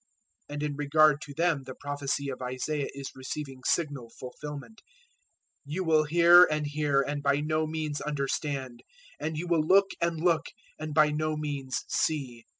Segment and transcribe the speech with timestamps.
[0.49, 4.81] 013:014 And in regard to them the prophecy of Isaiah is receiving signal fulfilment:
[5.69, 8.81] "`You will hear and hear and by no means understand,
[9.19, 10.47] and you will look and look
[10.79, 12.45] and by no means see.